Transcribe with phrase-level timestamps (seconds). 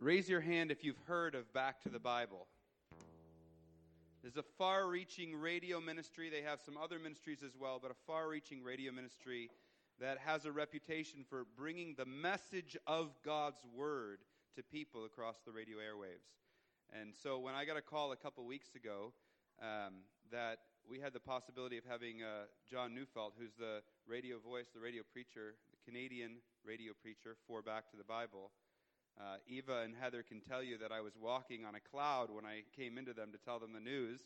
[0.00, 2.46] Raise your hand if you've heard of Back to the Bible.
[4.22, 6.30] There's a far reaching radio ministry.
[6.30, 9.50] They have some other ministries as well, but a far reaching radio ministry
[10.00, 14.20] that has a reputation for bringing the message of God's Word
[14.54, 16.30] to people across the radio airwaves.
[16.92, 19.12] And so when I got a call a couple weeks ago
[19.60, 19.94] um,
[20.30, 20.58] that
[20.88, 25.02] we had the possibility of having uh, John Neufeld, who's the radio voice, the radio
[25.12, 28.52] preacher, the Canadian radio preacher for Back to the Bible,
[29.18, 32.46] uh, Eva and Heather can tell you that I was walking on a cloud when
[32.46, 34.20] I came into them to tell them the news.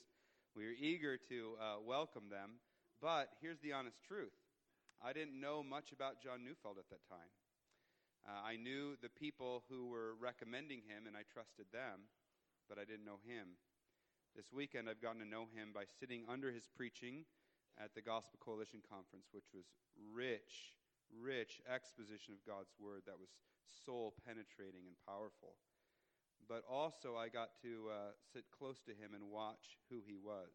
[0.54, 2.60] We were eager to uh, welcome them,
[3.00, 4.36] but here's the honest truth.
[5.00, 7.32] I didn't know much about John Neufeld at that time.
[8.28, 12.06] Uh, I knew the people who were recommending him, and I trusted them,
[12.68, 13.56] but I didn't know him.
[14.36, 17.24] This weekend, I've gotten to know him by sitting under his preaching
[17.80, 19.64] at the Gospel Coalition Conference, which was
[19.96, 20.76] rich,
[21.20, 23.30] rich exposition of God's Word that was
[23.84, 25.56] soul penetrating and powerful.
[26.48, 27.94] But also, I got to uh,
[28.32, 30.50] sit close to him and watch who he was.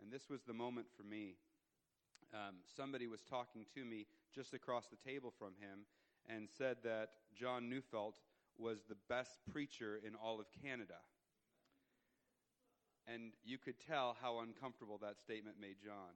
[0.00, 1.36] And this was the moment for me.
[2.32, 5.86] Um, somebody was talking to me just across the table from him
[6.28, 8.14] and said that John Neufeld
[8.58, 11.00] was the best preacher in all of Canada.
[13.06, 16.14] And you could tell how uncomfortable that statement made John.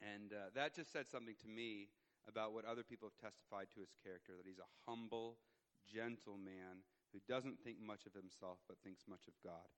[0.00, 1.88] And uh, that just said something to me
[2.28, 5.36] about what other people have testified to his character that he's a humble,
[5.84, 6.80] gentle man
[7.12, 9.68] who doesn't think much of himself but thinks much of God.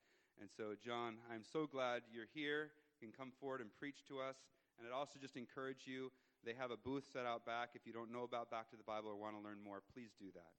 [0.41, 2.71] And so, John, I'm so glad you're here.
[3.01, 4.37] You can come forward and preach to us.
[4.79, 6.13] And I'd also just encourage you,
[6.45, 7.71] they have a booth set out back.
[7.75, 10.13] If you don't know about Back to the Bible or want to learn more, please
[10.21, 10.53] do that.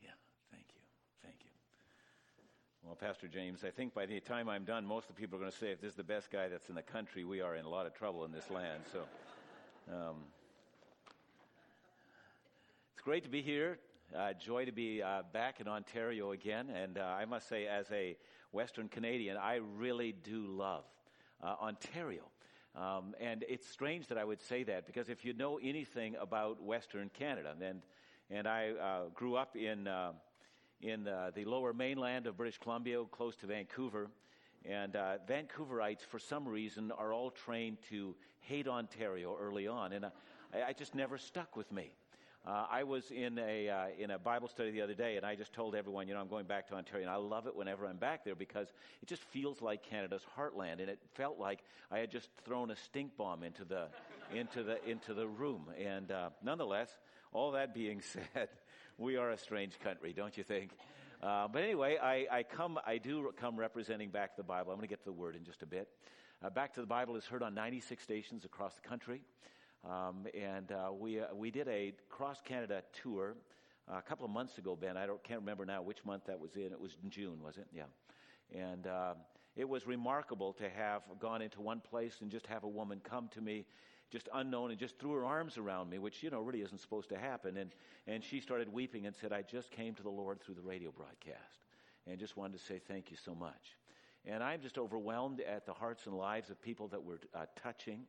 [0.00, 0.16] Yeah,
[0.50, 0.80] thank you.
[1.22, 1.50] Thank you.
[2.82, 5.40] Well, Pastor James, I think by the time I'm done, most of the people are
[5.40, 7.54] going to say, if this is the best guy that's in the country, we are
[7.54, 8.82] in a lot of trouble in this land.
[8.90, 9.04] So.
[9.90, 10.18] Um,
[12.92, 13.78] it's great to be here.
[14.16, 16.70] Uh, joy to be uh, back in Ontario again.
[16.70, 18.16] And uh, I must say, as a
[18.52, 20.84] Western Canadian, I really do love
[21.42, 22.22] uh, Ontario.
[22.76, 26.62] Um, and it's strange that I would say that because if you know anything about
[26.62, 27.82] Western Canada, and,
[28.30, 30.12] and I uh, grew up in, uh,
[30.82, 34.08] in the lower mainland of British Columbia, close to Vancouver.
[34.68, 40.04] And uh, Vancouverites, for some reason, are all trained to hate Ontario early on, and
[40.06, 40.10] I,
[40.68, 41.92] I just never stuck with me.
[42.46, 45.34] Uh, I was in a uh, in a Bible study the other day, and I
[45.34, 47.86] just told everyone, you know, I'm going back to Ontario, and I love it whenever
[47.86, 48.68] I'm back there because
[49.02, 52.76] it just feels like Canada's heartland, and it felt like I had just thrown a
[52.76, 53.88] stink bomb into the
[54.34, 55.66] into the into the room.
[55.78, 56.88] And uh, nonetheless,
[57.32, 58.00] all that being
[58.34, 58.48] said,
[58.96, 60.70] we are a strange country, don't you think?
[61.22, 64.72] Uh, but anyway, I, I, come, I do come representing Back to the Bible.
[64.72, 65.88] I'm going to get to the word in just a bit.
[66.42, 69.20] Uh, Back to the Bible is heard on 96 stations across the country.
[69.84, 73.36] Um, and uh, we, uh, we did a cross Canada tour
[73.86, 74.96] uh, a couple of months ago, Ben.
[74.96, 76.72] I don't, can't remember now which month that was in.
[76.72, 77.66] It was in June, was it?
[77.70, 77.84] Yeah.
[78.58, 79.16] And um,
[79.56, 83.28] it was remarkable to have gone into one place and just have a woman come
[83.34, 83.66] to me
[84.10, 87.08] just unknown and just threw her arms around me, which, you know, really isn't supposed
[87.10, 87.56] to happen.
[87.56, 87.70] And,
[88.06, 90.90] and she started weeping and said, I just came to the Lord through the radio
[90.90, 91.64] broadcast
[92.06, 93.76] and just wanted to say thank you so much.
[94.26, 98.00] And I'm just overwhelmed at the hearts and lives of people that we're uh, touching.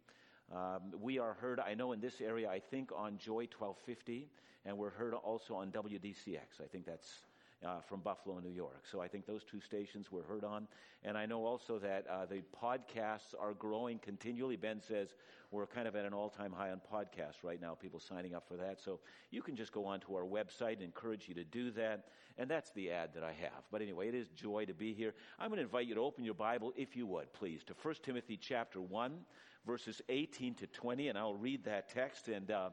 [0.51, 4.27] Um, we are heard, I know in this area, I think on Joy 1250,
[4.65, 6.59] and we're heard also on WDCX.
[6.61, 7.21] I think that's
[7.65, 8.83] uh, from Buffalo, New York.
[8.91, 10.67] So I think those two stations were heard on.
[11.03, 14.55] And I know also that uh, the podcasts are growing continually.
[14.55, 15.09] Ben says
[15.51, 18.47] we're kind of at an all time high on podcasts right now, people signing up
[18.47, 18.81] for that.
[18.81, 22.05] So you can just go onto our website and encourage you to do that.
[22.37, 23.63] And that's the ad that I have.
[23.71, 25.13] But anyway, it is joy to be here.
[25.37, 27.95] I'm going to invite you to open your Bible, if you would, please, to 1
[28.03, 29.19] Timothy chapter 1,
[29.67, 31.09] verses 18 to 20.
[31.09, 32.29] And I'll read that text.
[32.29, 32.69] And, uh,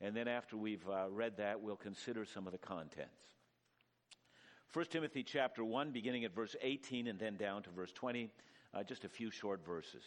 [0.00, 3.10] and then after we've uh, read that, we'll consider some of the contents.
[4.74, 8.28] 1 Timothy chapter 1, beginning at verse 18 and then down to verse 20,
[8.74, 10.04] uh, just a few short verses.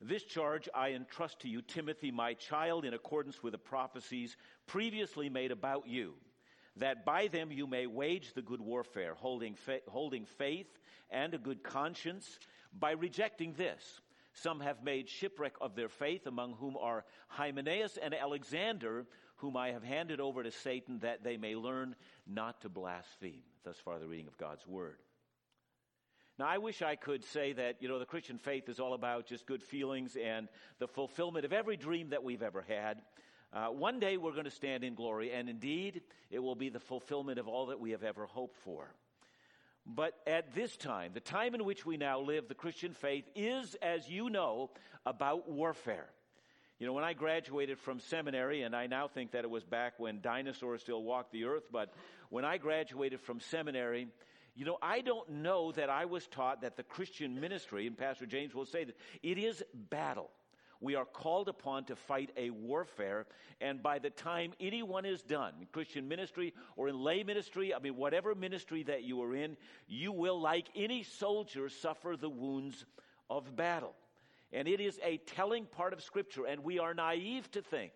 [0.00, 5.28] This charge I entrust to you, Timothy, my child, in accordance with the prophecies previously
[5.28, 6.14] made about you,
[6.76, 10.78] that by them you may wage the good warfare, holding, fa- holding faith
[11.10, 12.38] and a good conscience.
[12.78, 14.00] By rejecting this,
[14.32, 19.04] some have made shipwreck of their faith, among whom are Hymenaeus and Alexander,
[19.40, 21.96] whom I have handed over to Satan that they may learn
[22.26, 23.42] not to blaspheme.
[23.64, 24.96] Thus far, the reading of God's Word.
[26.38, 29.26] Now, I wish I could say that, you know, the Christian faith is all about
[29.26, 30.48] just good feelings and
[30.78, 33.02] the fulfillment of every dream that we've ever had.
[33.52, 36.80] Uh, one day we're going to stand in glory, and indeed, it will be the
[36.80, 38.94] fulfillment of all that we have ever hoped for.
[39.84, 43.74] But at this time, the time in which we now live, the Christian faith is,
[43.82, 44.70] as you know,
[45.04, 46.08] about warfare.
[46.80, 50.00] You know, when I graduated from seminary, and I now think that it was back
[50.00, 51.92] when dinosaurs still walked the earth, but
[52.30, 54.08] when I graduated from seminary,
[54.56, 58.24] you know, I don't know that I was taught that the Christian ministry, and Pastor
[58.24, 60.30] James will say that, it is battle.
[60.80, 63.26] We are called upon to fight a warfare,
[63.60, 67.78] and by the time anyone is done, in Christian ministry or in lay ministry, I
[67.78, 72.86] mean, whatever ministry that you are in, you will, like any soldier, suffer the wounds
[73.28, 73.94] of battle.
[74.52, 77.92] And it is a telling part of Scripture, and we are naive to think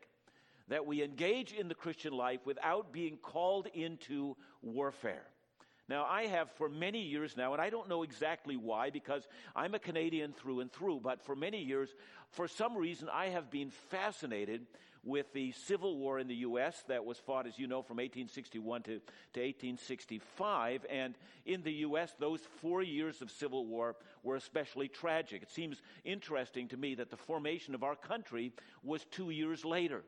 [0.68, 5.26] that we engage in the Christian life without being called into warfare.
[5.88, 9.74] Now, I have for many years now, and I don't know exactly why, because I'm
[9.74, 11.90] a Canadian through and through, but for many years,
[12.30, 14.66] for some reason, I have been fascinated
[15.04, 16.82] with the Civil War in the U.S.
[16.88, 20.86] that was fought, as you know, from 1861 to, to 1865.
[20.88, 21.14] And
[21.44, 25.42] in the U.S., those four years of Civil War were especially tragic.
[25.42, 28.52] It seems interesting to me that the formation of our country
[28.82, 30.02] was two years later.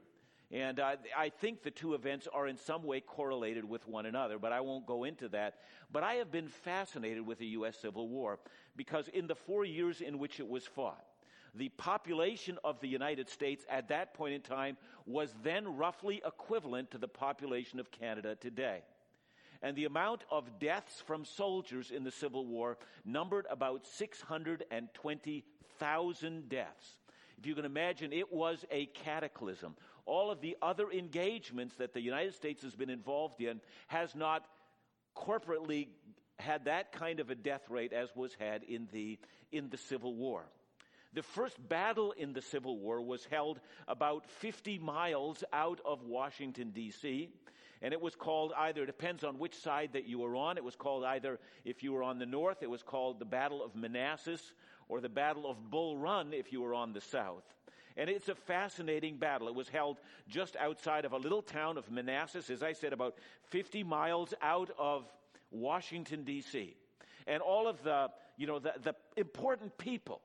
[0.52, 4.38] And uh, I think the two events are in some way correlated with one another,
[4.38, 5.56] but I won't go into that.
[5.90, 7.76] But I have been fascinated with the U.S.
[7.80, 8.38] Civil War
[8.76, 11.04] because in the four years in which it was fought,
[11.56, 14.76] the population of the United States at that point in time
[15.06, 18.82] was then roughly equivalent to the population of Canada today.
[19.62, 26.98] And the amount of deaths from soldiers in the Civil War numbered about 620,000 deaths.
[27.38, 29.76] If you can imagine, it was a cataclysm.
[30.04, 34.46] All of the other engagements that the United States has been involved in has not
[35.16, 35.88] corporately
[36.38, 39.18] had that kind of a death rate as was had in the,
[39.52, 40.44] in the Civil War.
[41.16, 43.58] The first battle in the Civil War was held
[43.88, 47.30] about 50 miles out of Washington, D.C.
[47.80, 50.58] And it was called either, it depends on which side that you were on.
[50.58, 53.64] It was called either, if you were on the north, it was called the Battle
[53.64, 54.52] of Manassas
[54.90, 57.44] or the Battle of Bull Run if you were on the south.
[57.96, 59.48] And it's a fascinating battle.
[59.48, 59.96] It was held
[60.28, 63.14] just outside of a little town of Manassas, as I said, about
[63.44, 65.10] 50 miles out of
[65.50, 66.76] Washington, D.C.
[67.26, 70.20] And all of the, you know, the, the important people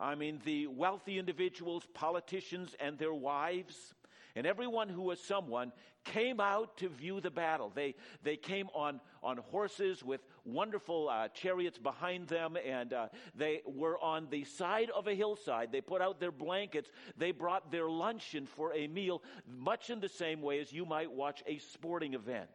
[0.00, 3.94] I mean, the wealthy individuals, politicians, and their wives,
[4.34, 5.72] and everyone who was someone
[6.04, 7.70] came out to view the battle.
[7.74, 13.60] They, they came on, on horses with wonderful uh, chariots behind them, and uh, they
[13.66, 15.70] were on the side of a hillside.
[15.70, 16.90] They put out their blankets.
[17.18, 21.10] They brought their luncheon for a meal, much in the same way as you might
[21.10, 22.48] watch a sporting event.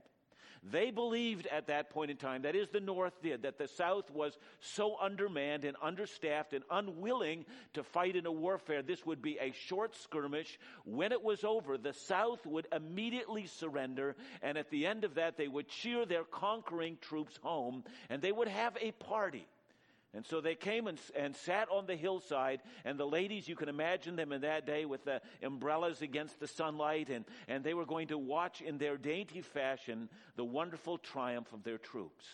[0.72, 4.10] They believed at that point in time, that is, the North did, that the South
[4.10, 8.82] was so undermanned and understaffed and unwilling to fight in a warfare.
[8.82, 10.58] This would be a short skirmish.
[10.84, 15.38] When it was over, the South would immediately surrender, and at the end of that,
[15.38, 19.48] they would cheer their conquering troops home, and they would have a party.
[20.16, 23.70] And so they came and, and sat on the hillside, and the ladies, you can
[23.70, 27.86] imagine them in that day with the umbrellas against the sunlight, and, and they were
[27.86, 32.26] going to watch in their dainty fashion the wonderful triumph of their troops.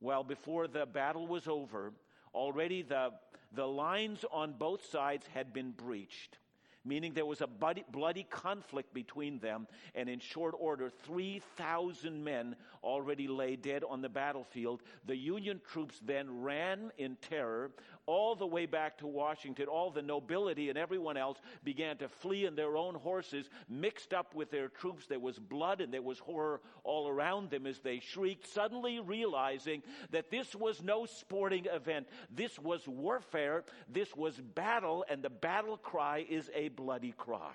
[0.00, 1.92] Well, before the battle was over,
[2.32, 3.10] already the,
[3.52, 6.38] the lines on both sides had been breached
[6.84, 13.28] meaning there was a bloody, conflict between them, and in short order, 3,000 men already
[13.28, 14.82] lay dead on the battlefield.
[15.06, 17.70] The Union troops then ran in terror
[18.10, 19.66] all the way back to Washington.
[19.66, 24.34] All the nobility and everyone else began to flee in their own horses, mixed up
[24.34, 25.06] with their troops.
[25.06, 29.84] There was blood and there was horror all around them as they shrieked, suddenly realizing
[30.10, 32.08] that this was no sporting event.
[32.34, 33.62] This was warfare.
[33.88, 37.54] This was battle, and the battle cry is a bloody cry.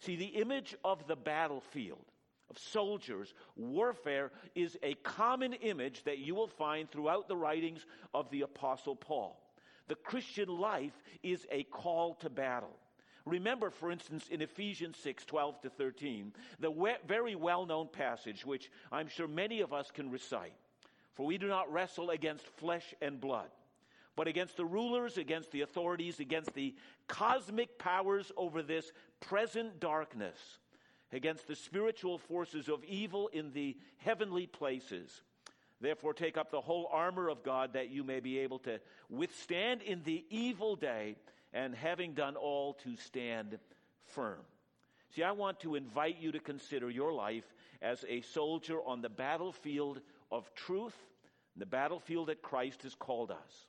[0.00, 2.04] See, the image of the battlefield
[2.50, 8.28] of soldiers, warfare is a common image that you will find throughout the writings of
[8.30, 9.40] the Apostle Paul.
[9.88, 12.76] The Christian life is a call to battle.
[13.24, 18.46] Remember, for instance, in Ephesians 6 12 to 13, the we- very well known passage,
[18.46, 20.54] which I'm sure many of us can recite.
[21.14, 23.50] For we do not wrestle against flesh and blood,
[24.14, 26.74] but against the rulers, against the authorities, against the
[27.08, 30.58] cosmic powers over this present darkness,
[31.12, 35.22] against the spiritual forces of evil in the heavenly places.
[35.80, 38.80] Therefore, take up the whole armor of God that you may be able to
[39.10, 41.16] withstand in the evil day,
[41.52, 43.58] and having done all, to stand
[44.06, 44.40] firm.
[45.14, 47.44] See, I want to invite you to consider your life
[47.80, 50.96] as a soldier on the battlefield of truth,
[51.56, 53.66] the battlefield that Christ has called us.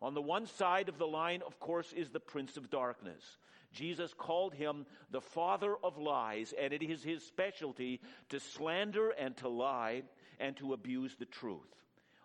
[0.00, 3.38] On the one side of the line, of course, is the Prince of Darkness.
[3.72, 9.36] Jesus called him the father of lies, and it is his specialty to slander and
[9.38, 10.02] to lie
[10.38, 11.60] and to abuse the truth.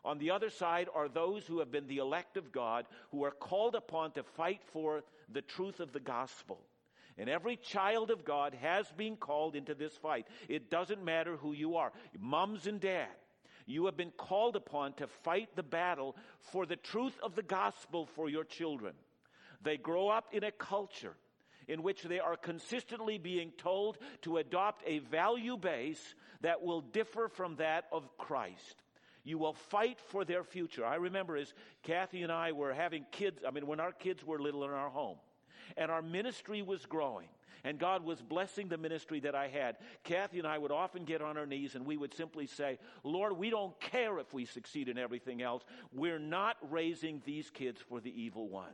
[0.04, 3.32] On the other side are those who have been the elect of God, who are
[3.32, 6.60] called upon to fight for the truth of the gospel.
[7.18, 10.28] And every child of God has been called into this fight.
[10.50, 13.10] It doesn't matter who you are, mums and dad.
[13.68, 18.08] You have been called upon to fight the battle for the truth of the gospel
[18.08, 18.94] for your children.
[19.62, 21.16] They grow up in a culture
[21.68, 27.28] in which they are consistently being told to adopt a value base that will differ
[27.28, 28.84] from that of Christ.
[29.24, 30.86] You will fight for their future.
[30.86, 31.54] I remember as
[31.84, 34.90] Kathy and I were having kids, I mean, when our kids were little in our
[34.90, 35.18] home,
[35.78, 37.28] and our ministry was growing,
[37.64, 39.78] and God was blessing the ministry that I had.
[40.04, 43.38] Kathy and I would often get on our knees and we would simply say, Lord,
[43.38, 45.64] we don't care if we succeed in everything else.
[45.94, 48.74] We're not raising these kids for the evil one.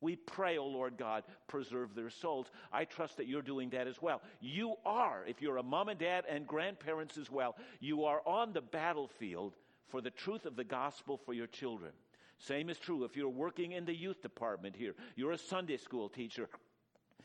[0.00, 2.50] We pray, oh Lord God, preserve their souls.
[2.72, 4.20] I trust that you're doing that as well.
[4.40, 8.52] You are, if you're a mom and dad and grandparents as well, you are on
[8.52, 9.54] the battlefield
[9.88, 11.92] for the truth of the gospel for your children.
[12.38, 14.94] Same is true if you're working in the youth department here.
[15.14, 16.48] You're a Sunday school teacher.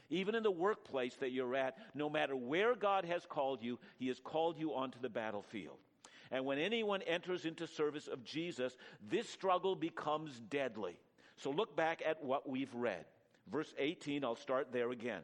[0.09, 4.07] Even in the workplace that you're at, no matter where God has called you, He
[4.07, 5.77] has called you onto the battlefield.
[6.31, 8.75] And when anyone enters into service of Jesus,
[9.09, 10.97] this struggle becomes deadly.
[11.41, 13.05] So look back at what we've read.
[13.51, 15.24] Verse 18, I'll start there again.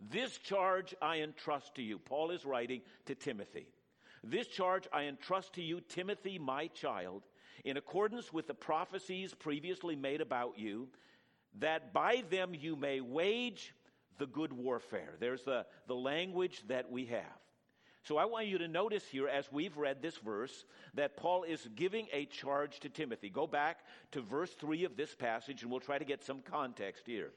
[0.00, 1.98] This charge I entrust to you.
[1.98, 3.68] Paul is writing to Timothy.
[4.24, 7.22] This charge I entrust to you, Timothy, my child,
[7.64, 10.88] in accordance with the prophecies previously made about you,
[11.60, 13.74] that by them you may wage
[14.18, 15.14] the good warfare.
[15.20, 17.41] There's the, the language that we have.
[18.04, 21.68] So I want you to notice here, as we've read this verse, that Paul is
[21.76, 23.30] giving a charge to Timothy.
[23.30, 23.80] Go back
[24.10, 27.30] to verse 3 of this passage, and we'll try to get some context here.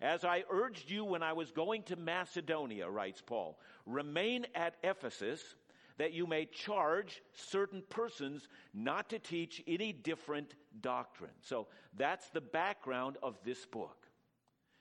[0.00, 5.54] As I urged you when I was going to Macedonia, writes Paul, remain at Ephesus
[5.98, 11.30] that you may charge certain persons not to teach any different doctrine.
[11.42, 14.06] So that's the background of this book.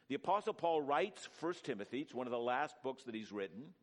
[0.08, 3.74] The Apostle Paul writes 1 Timothy, it's one of the last books that he's written.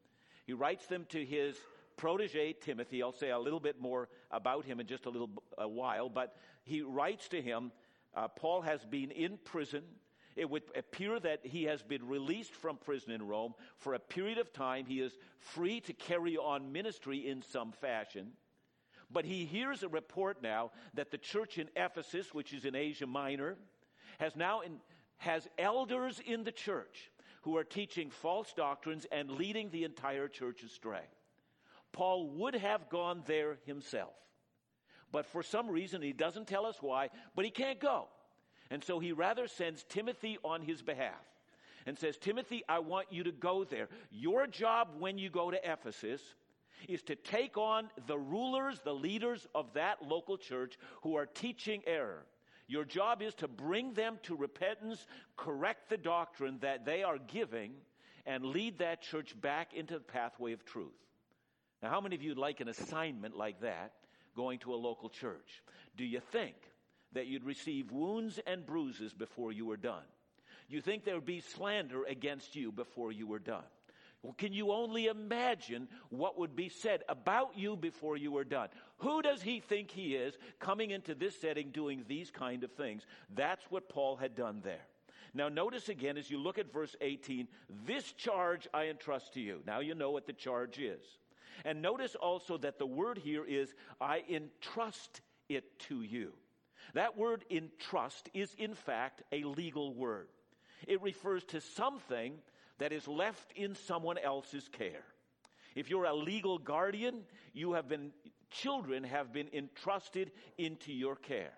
[0.48, 1.58] He writes them to his
[1.98, 3.02] protege Timothy.
[3.02, 5.28] I'll say a little bit more about him in just a little
[5.58, 7.70] a while, but he writes to him.
[8.16, 9.84] Uh, Paul has been in prison
[10.36, 14.38] it would appear that he has been released from prison in Rome for a period
[14.38, 14.86] of time.
[14.86, 18.34] He is free to carry on ministry in some fashion.
[19.10, 23.06] But he hears a report now that the church in Ephesus, which is in Asia
[23.06, 23.56] Minor,
[24.20, 24.78] has now in,
[25.16, 27.10] has elders in the church
[27.42, 31.04] who are teaching false doctrines and leading the entire church astray.
[31.92, 34.14] Paul would have gone there himself.
[35.10, 38.08] But for some reason, he doesn't tell us why, but he can't go.
[38.70, 41.14] And so he rather sends Timothy on his behalf
[41.86, 43.88] and says, Timothy, I want you to go there.
[44.10, 46.20] Your job when you go to Ephesus
[46.86, 51.82] is to take on the rulers, the leaders of that local church who are teaching
[51.86, 52.26] error.
[52.68, 55.04] Your job is to bring them to repentance,
[55.36, 57.72] correct the doctrine that they are giving,
[58.26, 60.92] and lead that church back into the pathway of truth.
[61.82, 63.92] Now, how many of you like an assignment like that
[64.36, 65.62] going to a local church?
[65.96, 66.54] Do you think
[67.12, 70.02] that you'd receive wounds and bruises before you were done.
[70.68, 73.64] Do You think there would be slander against you before you were done.
[74.22, 78.68] Well, can you only imagine what would be said about you before you were done?
[78.98, 83.06] Who does he think he is coming into this setting doing these kind of things?
[83.34, 84.84] That's what Paul had done there.
[85.34, 87.46] Now, notice again as you look at verse 18,
[87.86, 89.60] this charge I entrust to you.
[89.66, 91.04] Now you know what the charge is.
[91.64, 96.32] And notice also that the word here is, I entrust it to you.
[96.94, 100.28] That word entrust is in fact a legal word.
[100.86, 102.34] It refers to something
[102.78, 105.04] that is left in someone else's care.
[105.74, 108.12] If you're a legal guardian, you have been,
[108.50, 111.52] children have been entrusted into your care.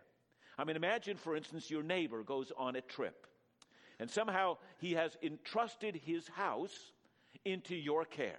[0.59, 3.27] I mean, imagine, for instance, your neighbor goes on a trip
[3.99, 6.93] and somehow he has entrusted his house
[7.45, 8.39] into your care.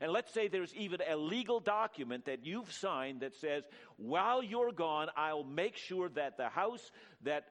[0.00, 3.64] And let's say there's even a legal document that you've signed that says,
[3.98, 6.90] while you're gone, I'll make sure that the house
[7.22, 7.44] that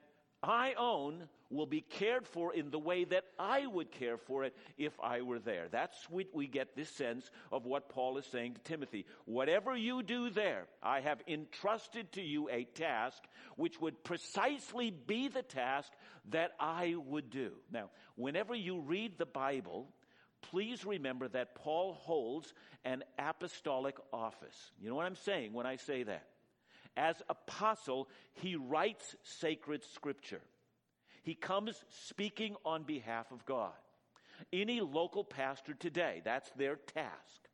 [0.43, 4.55] I own will be cared for in the way that I would care for it
[4.77, 5.67] if I were there.
[5.69, 9.05] That's what we get this sense of what Paul is saying to Timothy.
[9.25, 13.21] Whatever you do there, I have entrusted to you a task
[13.57, 15.91] which would precisely be the task
[16.29, 17.51] that I would do.
[17.71, 19.89] Now, whenever you read the Bible,
[20.41, 22.53] please remember that Paul holds
[22.85, 24.71] an apostolic office.
[24.79, 26.27] You know what I'm saying when I say that?
[26.97, 30.41] As apostle, he writes sacred scripture.
[31.23, 33.71] He comes speaking on behalf of God.
[34.51, 37.47] Any local pastor today, that's their task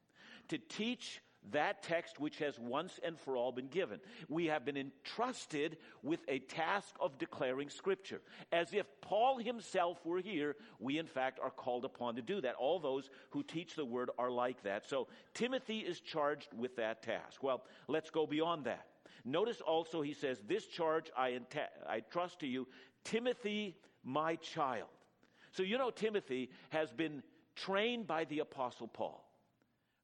[0.48, 1.22] to teach
[1.52, 4.00] that text which has once and for all been given.
[4.28, 8.22] We have been entrusted with a task of declaring Scripture.
[8.52, 12.56] As if Paul himself were here, we in fact are called upon to do that.
[12.56, 14.90] All those who teach the Word are like that.
[14.90, 17.44] So Timothy is charged with that task.
[17.44, 18.88] Well, let's go beyond that.
[19.24, 21.40] Notice also he says, This charge I,
[21.88, 22.68] I trust to you,
[23.08, 24.90] Timothy, my child.
[25.52, 27.24] So you know, Timothy has been
[27.56, 29.24] trained by the Apostle Paul.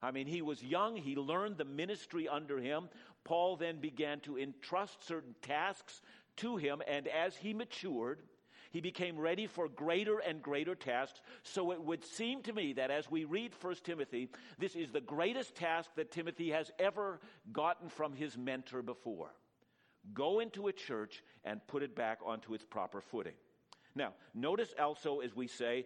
[0.01, 2.89] I mean, he was young, he learned the ministry under him.
[3.23, 6.01] Paul then began to entrust certain tasks
[6.37, 8.19] to him, and as he matured,
[8.71, 11.21] he became ready for greater and greater tasks.
[11.43, 14.99] So it would seem to me that as we read 1 Timothy, this is the
[14.99, 17.19] greatest task that Timothy has ever
[17.51, 19.29] gotten from his mentor before.
[20.13, 23.33] Go into a church and put it back onto its proper footing.
[23.95, 25.85] Now, notice also as we say,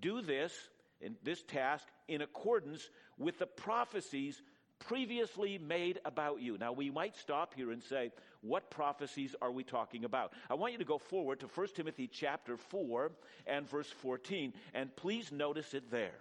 [0.00, 0.52] do this
[1.00, 4.40] in this task in accordance with the prophecies
[4.78, 6.58] previously made about you.
[6.58, 10.32] Now, we might stop here and say, what prophecies are we talking about?
[10.50, 13.10] I want you to go forward to 1 Timothy chapter 4
[13.46, 16.20] and verse 14, and please notice it there.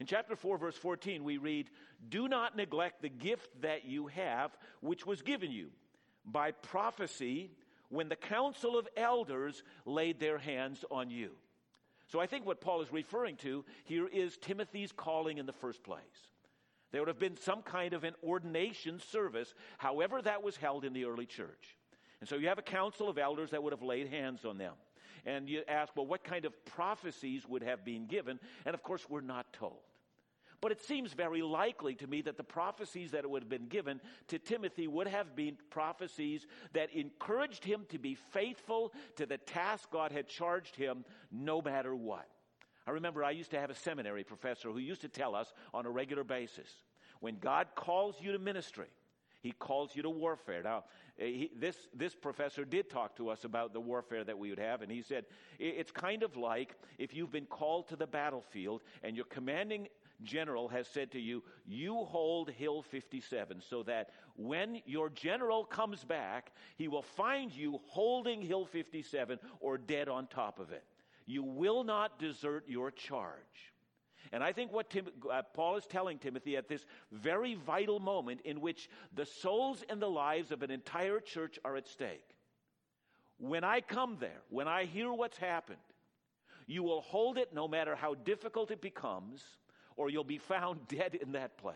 [0.00, 1.70] In chapter 4, verse 14, we read,
[2.08, 5.68] Do not neglect the gift that you have, which was given you
[6.24, 7.50] by prophecy
[7.88, 11.30] when the council of elders laid their hands on you.
[12.08, 15.82] So I think what Paul is referring to here is Timothy's calling in the first
[15.82, 16.00] place.
[16.90, 20.92] There would have been some kind of an ordination service, however, that was held in
[20.92, 21.76] the early church.
[22.20, 24.74] And so you have a council of elders that would have laid hands on them.
[25.24, 28.38] And you ask, well, what kind of prophecies would have been given?
[28.66, 29.80] And of course, we're not told.
[30.62, 34.00] But it seems very likely to me that the prophecies that would have been given
[34.28, 39.90] to Timothy would have been prophecies that encouraged him to be faithful to the task
[39.90, 42.28] God had charged him no matter what.
[42.86, 45.84] I remember I used to have a seminary professor who used to tell us on
[45.84, 46.68] a regular basis
[47.18, 48.88] when God calls you to ministry,
[49.42, 50.62] he calls you to warfare.
[50.62, 50.84] Now,
[51.18, 54.58] eh, he, this, this professor did talk to us about the warfare that we would
[54.58, 55.26] have, and he said,
[55.58, 59.88] it's kind of like if you've been called to the battlefield and you're commanding
[60.24, 66.04] general has said to you, You hold Hill 57, so that when your general comes
[66.04, 70.84] back, he will find you holding Hill 57 or dead on top of it.
[71.26, 73.72] You will not desert your charge.
[74.32, 78.40] And I think what Tim, uh, Paul is telling Timothy at this very vital moment
[78.44, 82.24] in which the souls and the lives of an entire church are at stake.
[83.38, 85.78] When I come there, when I hear what's happened,
[86.66, 89.42] you will hold it no matter how difficult it becomes
[89.96, 91.74] or you'll be found dead in that place.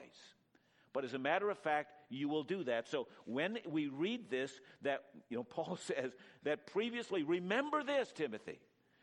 [0.93, 2.89] But as a matter of fact, you will do that.
[2.89, 4.51] So when we read this,
[4.83, 6.13] that, you know, Paul says
[6.45, 8.59] that previously, remember this, Timothy,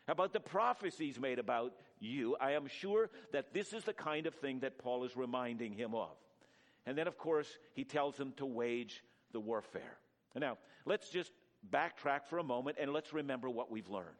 [0.08, 2.36] about the prophecies made about you.
[2.40, 5.94] I am sure that this is the kind of thing that Paul is reminding him
[5.94, 6.10] of.
[6.86, 9.96] And then, of course, he tells him to wage the warfare.
[10.34, 11.30] Now, let's just
[11.70, 14.16] backtrack for a moment and let's remember what we've learned.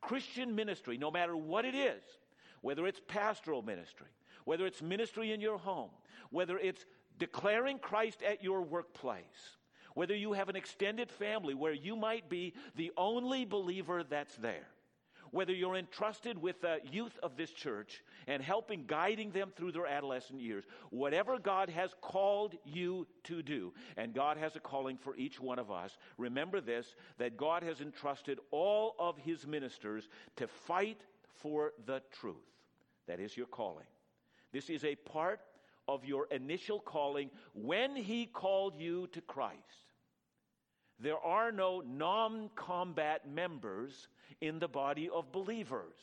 [0.00, 2.02] Christian ministry, no matter what it is,
[2.60, 4.08] whether it's pastoral ministry,
[4.44, 5.90] whether it's ministry in your home,
[6.30, 6.84] whether it's
[7.18, 9.56] declaring Christ at your workplace,
[9.94, 14.66] whether you have an extended family where you might be the only believer that's there,
[15.30, 19.86] whether you're entrusted with the youth of this church and helping guiding them through their
[19.86, 25.16] adolescent years, whatever God has called you to do, and God has a calling for
[25.16, 30.46] each one of us, remember this that God has entrusted all of his ministers to
[30.46, 31.00] fight
[31.40, 32.36] for the truth.
[33.06, 33.86] That is your calling.
[34.54, 35.40] This is a part
[35.88, 39.58] of your initial calling when He called you to Christ.
[41.00, 44.06] There are no non combat members
[44.40, 45.96] in the body of believers.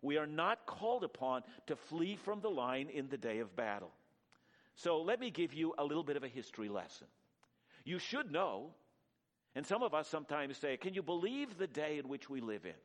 [0.00, 3.90] We are not called upon to flee from the line in the day of battle.
[4.76, 7.08] So let me give you a little bit of a history lesson.
[7.84, 8.74] You should know,
[9.56, 12.64] and some of us sometimes say, Can you believe the day in which we live
[12.64, 12.80] in?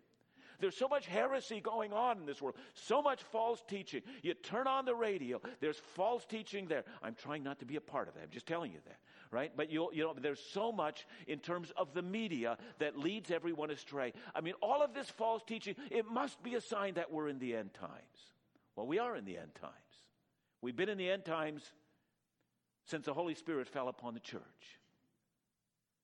[0.60, 4.02] There's so much heresy going on in this world, so much false teaching.
[4.24, 6.84] You turn on the radio, there's false teaching there.
[7.04, 8.24] I'm trying not to be a part of that.
[8.24, 8.98] I'm just telling you that,
[9.30, 9.52] right?
[9.56, 13.70] But you, you know, there's so much in terms of the media that leads everyone
[13.70, 14.14] astray.
[14.34, 17.40] I mean, all of this false teaching, it must be a sign that we're in
[17.40, 17.92] the end times.
[18.76, 19.74] Well, we are in the end times.
[20.62, 21.64] We've been in the end times
[22.86, 24.42] since the Holy Spirit fell upon the church.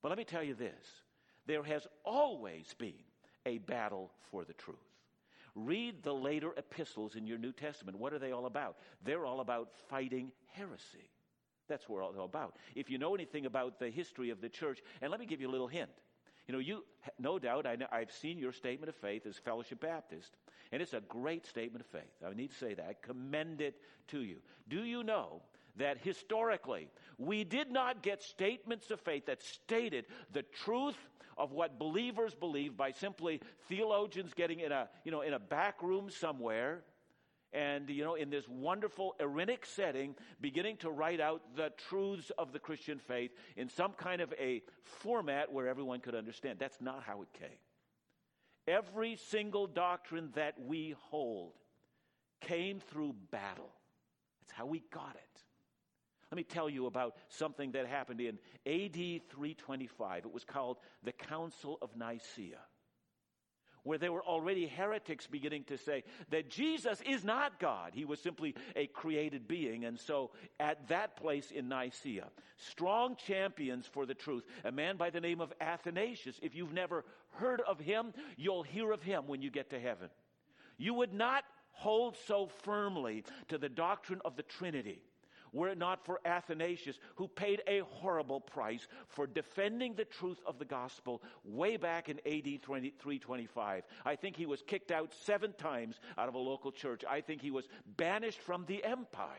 [0.01, 1.01] But let me tell you this
[1.45, 2.93] there has always been
[3.45, 4.77] a battle for the truth.
[5.55, 7.99] Read the later epistles in your New Testament.
[7.99, 8.77] What are they all about?
[9.03, 11.09] They're all about fighting heresy.
[11.67, 12.55] That's what it's all about.
[12.75, 15.49] If you know anything about the history of the church, and let me give you
[15.49, 15.91] a little hint.
[16.47, 16.83] You know, you,
[17.19, 20.35] no doubt, I have seen your statement of faith as Fellowship Baptist,
[20.71, 22.11] and it's a great statement of faith.
[22.25, 22.85] I need to say that.
[22.85, 23.75] I commend it
[24.09, 24.37] to you.
[24.67, 25.41] Do you know
[25.77, 30.97] that historically we did not get statements of faith that stated the truth
[31.37, 35.81] of what believers believe by simply theologians getting in a you know in a back
[35.81, 36.83] room somewhere
[37.53, 42.51] and you know in this wonderful Irenic setting beginning to write out the truths of
[42.51, 46.59] the Christian faith in some kind of a format where everyone could understand.
[46.59, 47.57] That's not how it came.
[48.67, 51.53] Every single doctrine that we hold
[52.41, 53.71] came through battle.
[54.41, 55.32] That's how we got it
[56.33, 60.25] let me tell you about something that happened in AD 325.
[60.25, 62.57] It was called the Council of Nicaea,
[63.83, 67.91] where there were already heretics beginning to say that Jesus is not God.
[67.93, 69.85] He was simply a created being.
[69.85, 75.11] And so at that place in Nicaea, strong champions for the truth, a man by
[75.11, 79.43] the name of Athanasius, if you've never heard of him, you'll hear of him when
[79.43, 80.09] you get to heaven.
[80.79, 81.43] You would not
[81.73, 85.03] hold so firmly to the doctrine of the Trinity
[85.53, 90.59] were it not for Athanasius, who paid a horrible price for defending the truth of
[90.59, 93.83] the gospel way back in AD 325.
[94.03, 97.03] I think he was kicked out seven times out of a local church.
[97.09, 99.29] I think he was banished from the empire.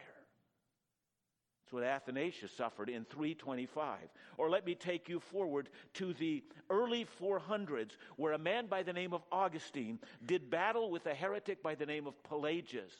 [1.64, 3.98] That's what Athanasius suffered in 325.
[4.36, 8.92] Or let me take you forward to the early 400s, where a man by the
[8.92, 12.92] name of Augustine did battle with a heretic by the name of Pelagius.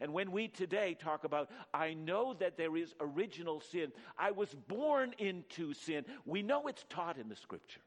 [0.00, 4.48] And when we today talk about, I know that there is original sin, I was
[4.68, 7.82] born into sin, we know it's taught in the scripture.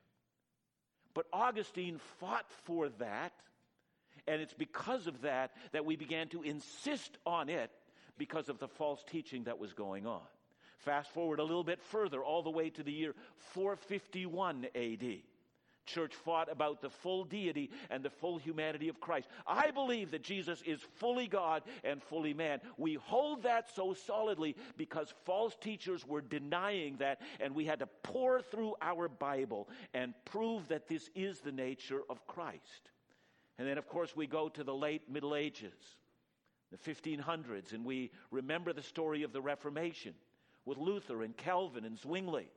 [1.14, 3.34] But Augustine fought for that,
[4.28, 7.72] and it's because of that that we began to insist on it
[8.18, 10.22] because of the false teaching that was going on.
[10.80, 13.16] Fast forward a little bit further, all the way to the year
[13.54, 15.24] 451 AD
[15.86, 19.28] church fought about the full deity and the full humanity of Christ.
[19.46, 22.60] I believe that Jesus is fully God and fully man.
[22.78, 27.88] We hold that so solidly because false teachers were denying that, and we had to
[28.04, 32.92] pour through our Bible and prove that this is the nature of Christ.
[33.58, 35.74] And then, of course, we go to the late Middle Ages,
[36.72, 40.14] the 1500s, and we remember the story of the Reformation
[40.66, 42.48] with Luther and Calvin and Zwingli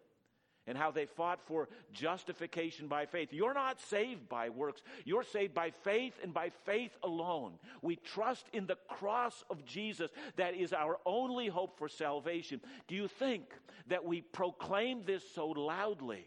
[0.67, 3.33] and how they fought for justification by faith.
[3.33, 4.83] You're not saved by works.
[5.05, 7.53] You're saved by faith and by faith alone.
[7.83, 10.11] We trust in the cross of Jesus.
[10.37, 12.61] That is our only hope for salvation.
[12.89, 13.45] Do you think
[13.89, 16.27] that we proclaim this so loudly?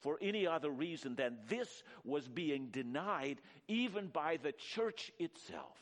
[0.00, 5.76] For any other reason than this was being denied even by the church itself.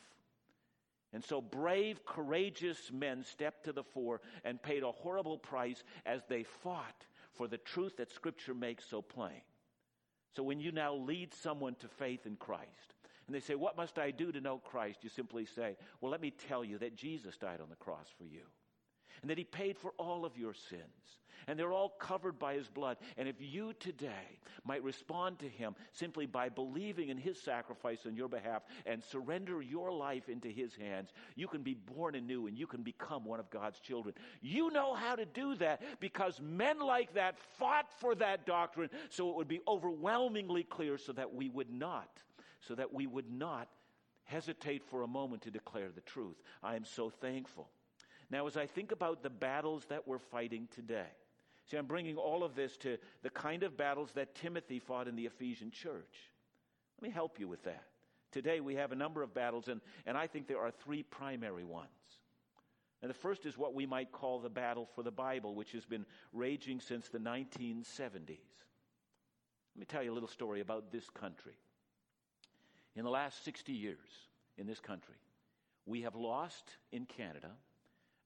[1.13, 6.21] And so brave, courageous men stepped to the fore and paid a horrible price as
[6.27, 7.05] they fought
[7.39, 9.41] for the truth that Scripture makes so plain.
[10.35, 12.93] So when you now lead someone to faith in Christ,
[13.25, 14.99] and they say, What must I do to know Christ?
[15.03, 18.25] You simply say, Well, let me tell you that Jesus died on the cross for
[18.25, 18.41] you
[19.21, 20.83] and that he paid for all of your sins.
[21.47, 22.97] And they're all covered by his blood.
[23.17, 28.15] And if you today might respond to him simply by believing in his sacrifice on
[28.15, 32.55] your behalf and surrender your life into his hands, you can be born anew and
[32.55, 34.13] you can become one of God's children.
[34.41, 39.29] You know how to do that because men like that fought for that doctrine so
[39.29, 42.09] it would be overwhelmingly clear so that we would not,
[42.59, 43.69] so that we would not
[44.25, 46.35] hesitate for a moment to declare the truth.
[46.61, 47.69] I am so thankful
[48.31, 51.09] now, as I think about the battles that we're fighting today,
[51.69, 55.15] see, I'm bringing all of this to the kind of battles that Timothy fought in
[55.15, 56.29] the Ephesian church.
[57.01, 57.85] Let me help you with that.
[58.31, 61.63] Today, we have a number of battles, and, and I think there are three primary
[61.63, 61.89] ones.
[63.01, 65.85] And the first is what we might call the battle for the Bible, which has
[65.85, 68.27] been raging since the 1970s.
[69.75, 71.53] Let me tell you a little story about this country.
[72.95, 73.97] In the last 60 years
[74.57, 75.15] in this country,
[75.85, 77.51] we have lost in Canada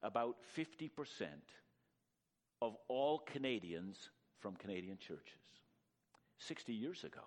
[0.04, 0.90] about 50%
[2.62, 5.34] of all Canadians from Canadian churches.
[6.40, 7.22] 60 years ago,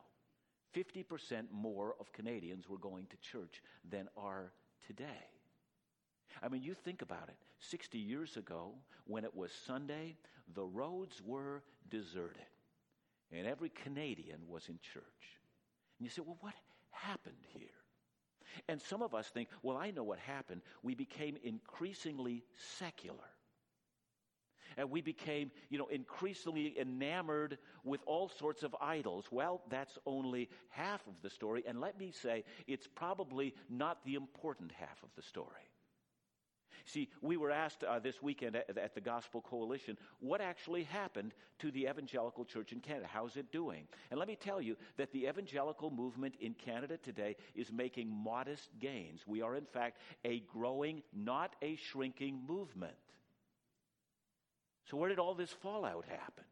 [0.75, 4.53] 50% more of Canadians were going to church than are
[4.87, 5.31] today.
[6.43, 7.37] I mean, you think about it.
[7.59, 8.75] 60 years ago,
[9.07, 10.17] when it was Sunday,
[10.55, 12.47] the roads were deserted,
[13.33, 15.03] and every Canadian was in church.
[15.99, 16.55] And you say, well, what
[16.91, 17.69] happened here?
[18.69, 20.63] And some of us think, well, I know what happened.
[20.83, 22.45] We became increasingly
[22.79, 23.25] secular.
[24.77, 29.27] And we became, you know, increasingly enamored with all sorts of idols.
[29.31, 31.65] Well, that's only half of the story.
[31.67, 35.71] And let me say, it's probably not the important half of the story.
[36.87, 41.35] See, we were asked uh, this weekend at, at, the Gospel Coalition what actually happened
[41.59, 43.09] to the evangelical church in Canada.
[43.13, 43.89] How's it doing?
[44.11, 48.69] And let me tell you that the evangelical movement in Canada today is making modest
[48.79, 49.23] gains.
[49.27, 52.95] We are, in fact, a growing, not a shrinking movement.
[54.89, 56.45] So, where did all this fallout happen?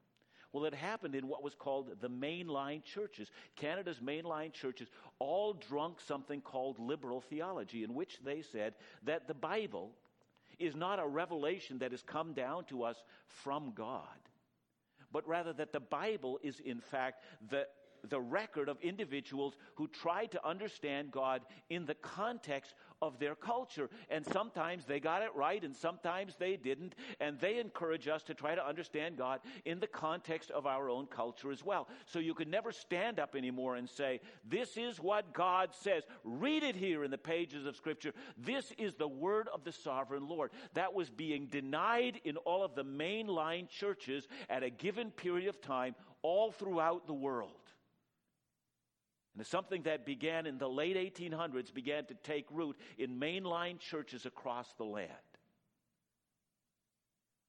[0.53, 3.29] Well, it happened in what was called the mainline churches.
[3.57, 4.89] Canada's mainline churches
[5.21, 9.93] all drunk something called liberal theology, in which they said that the Bible
[10.59, 14.05] is not a revelation that has come down to us from God,
[15.13, 17.67] but rather that the Bible is, in fact, the
[18.09, 22.75] the record of individuals who tried to understand God in the context
[23.07, 23.91] of their culture.
[24.11, 26.95] And sometimes they got it right and sometimes they didn't.
[27.21, 31.07] And they encourage us to try to understand God in the context of our own
[31.07, 31.89] culture as well.
[32.07, 36.05] So you can never stand up anymore and say, This is what God says.
[36.25, 38.13] Read it here in the pages of Scripture.
[38.39, 40.51] This is the word of the sovereign Lord.
[40.75, 45.61] That was being denied in all of the mainline churches at a given period of
[45.61, 47.51] time all throughout the world.
[49.37, 54.27] And something that began in the late 1800s, began to take root in mainline churches
[54.27, 55.11] across the land.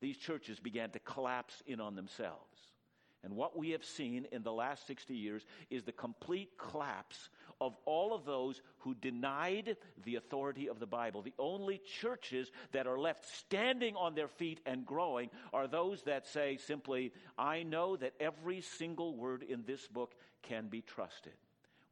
[0.01, 2.59] These churches began to collapse in on themselves.
[3.23, 7.75] And what we have seen in the last 60 years is the complete collapse of
[7.85, 11.23] all of those who denied the authority of the Bible.
[11.23, 16.27] The only churches that are left standing on their feet and growing are those that
[16.27, 21.33] say simply, I know that every single word in this book can be trusted.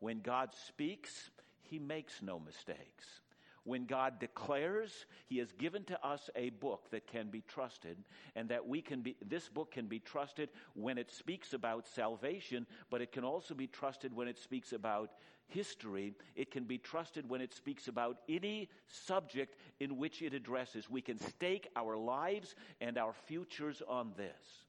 [0.04, 1.30] When God speaks,
[1.62, 3.22] he makes no mistakes.
[3.64, 7.98] When God declares, he has given to us a book that can be trusted
[8.36, 12.68] and that we can be, this book can be trusted when it speaks about salvation,
[12.90, 15.12] but it can also be trusted when it speaks about
[15.48, 16.14] history.
[16.36, 20.90] It can be trusted when it speaks about any subject in which it addresses.
[20.90, 24.66] We can stake our lives and our futures on this.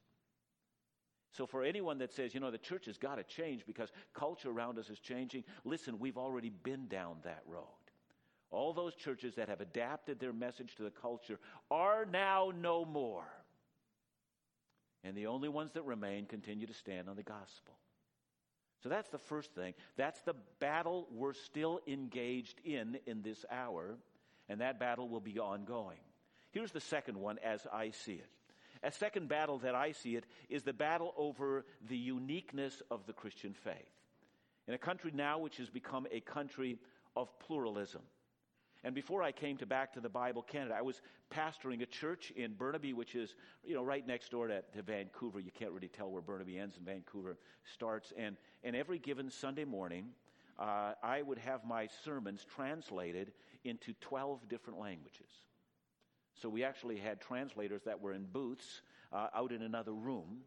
[1.35, 4.49] So, for anyone that says, you know, the church has got to change because culture
[4.49, 7.65] around us is changing, listen, we've already been down that road.
[8.51, 11.37] All those churches that have adapted their message to the culture
[11.69, 13.25] are now no more.
[15.03, 17.75] And the only ones that remain continue to stand on the gospel.
[18.81, 19.73] So that's the first thing.
[19.97, 23.97] That's the battle we're still engaged in in this hour,
[24.47, 25.99] and that battle will be ongoing.
[26.51, 28.29] Here's the second one as I see it.
[28.83, 33.13] A second battle that I see it is the battle over the uniqueness of the
[33.13, 33.91] Christian faith.
[34.67, 36.77] In a country now which has become a country
[37.15, 38.01] of pluralism.
[38.83, 41.01] And before I came to back to the Bible Canada, I was
[41.33, 45.39] pastoring a church in Burnaby, which is you know right next door to, to Vancouver.
[45.39, 47.37] You can't really tell where Burnaby ends and Vancouver
[47.73, 48.13] starts.
[48.15, 50.09] And and every given Sunday morning,
[50.59, 53.31] uh, I would have my sermons translated
[53.63, 55.31] into twelve different languages.
[56.41, 60.41] So we actually had translators that were in booths uh, out in another room,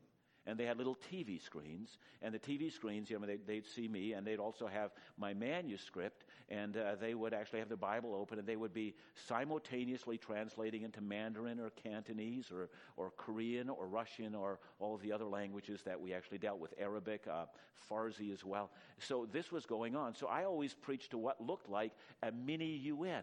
[0.46, 1.98] and they had little TV screens.
[2.22, 5.34] And the TV screens, you know, they'd, they'd see me, and they'd also have my
[5.34, 10.16] manuscript, and uh, they would actually have the Bible open, and they would be simultaneously
[10.16, 15.82] translating into Mandarin or Cantonese or, or Korean or Russian or all the other languages
[15.84, 17.44] that we actually dealt with, Arabic, uh,
[17.90, 18.70] Farsi as well.
[18.98, 20.14] So this was going on.
[20.14, 23.22] So I always preached to what looked like a mini UN.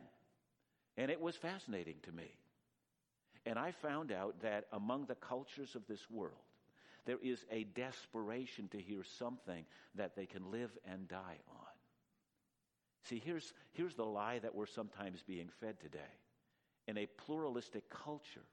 [0.97, 2.31] And it was fascinating to me.
[3.45, 6.33] And I found out that among the cultures of this world,
[7.05, 11.67] there is a desperation to hear something that they can live and die on.
[13.03, 15.99] See, here's, here's the lie that we're sometimes being fed today.
[16.87, 18.45] In a pluralistic culture,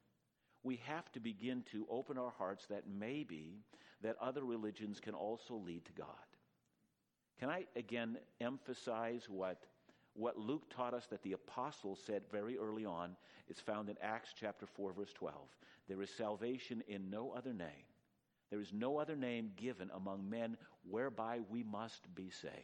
[0.62, 3.62] we have to begin to open our hearts that maybe
[4.02, 6.06] that other religions can also lead to God.
[7.40, 9.62] Can I again emphasize what
[10.14, 13.16] what Luke taught us that the apostles said very early on
[13.48, 15.34] is found in Acts chapter 4 verse 12.
[15.88, 17.86] There is salvation in no other name.
[18.50, 22.54] There is no other name given among men whereby we must be saved.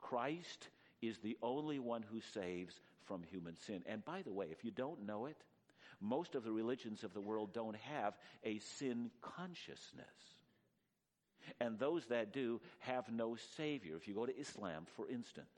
[0.00, 0.68] Christ
[1.02, 3.82] is the only one who saves from human sin.
[3.86, 5.36] And by the way, if you don't know it,
[6.00, 8.14] most of the religions of the world don't have
[8.44, 10.06] a sin consciousness.
[11.60, 13.96] And those that do have no Savior.
[13.96, 15.48] If you go to Islam, for instance,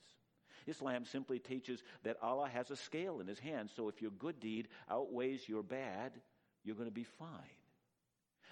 [0.67, 4.41] Islam simply teaches that Allah has a scale in his hand, so if your good
[4.41, 6.13] deed outweighs your bad,
[6.65, 7.29] you're going to be fine.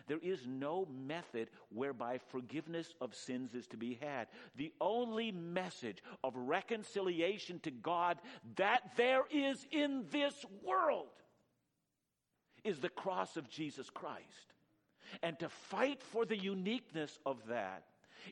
[0.07, 4.29] There is no method whereby forgiveness of sins is to be had.
[4.57, 8.19] The only message of reconciliation to God
[8.57, 11.07] that there is in this world
[12.65, 14.55] is the cross of Jesus Christ.
[15.23, 17.85] And to fight for the uniqueness of that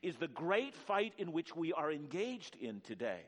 [0.03, 3.23] is the great fight in which we are engaged in today.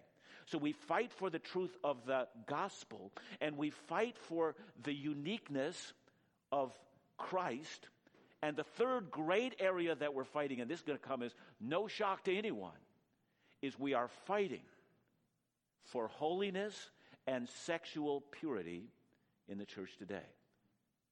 [0.47, 5.93] So we fight for the truth of the gospel and we fight for the uniqueness
[6.53, 6.79] of
[7.17, 7.89] Christ.
[8.43, 11.35] And the third great area that we're fighting, and this is going to come as
[11.61, 12.73] no shock to anyone,
[13.63, 14.61] is we are fighting
[15.85, 16.91] for holiness
[17.27, 18.91] and sexual purity
[19.49, 20.27] in the church today.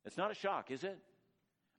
[0.05, 0.99] It's not a shock, is it?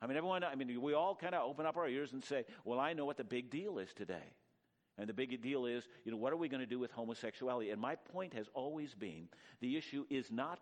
[0.02, 2.46] I mean, everyone, I mean, we all kind of open up our ears and say,
[2.66, 4.34] well, I know what the big deal is today.
[4.98, 7.72] And the big deal is, you know, what are we going to do with homosexuality?
[7.72, 9.28] And my point has always been
[9.60, 10.60] the issue is not